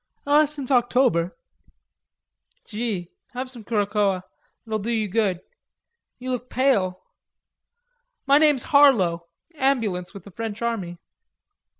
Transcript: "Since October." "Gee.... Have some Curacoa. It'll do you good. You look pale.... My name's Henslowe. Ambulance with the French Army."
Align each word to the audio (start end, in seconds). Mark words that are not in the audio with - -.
"Since 0.25 0.71
October." 0.71 1.37
"Gee.... 2.65 3.11
Have 3.33 3.51
some 3.51 3.63
Curacoa. 3.63 4.23
It'll 4.65 4.79
do 4.79 4.89
you 4.89 5.07
good. 5.07 5.41
You 6.17 6.31
look 6.31 6.49
pale.... 6.49 7.03
My 8.25 8.39
name's 8.39 8.63
Henslowe. 8.73 9.27
Ambulance 9.53 10.11
with 10.15 10.23
the 10.23 10.31
French 10.31 10.63
Army." 10.63 10.97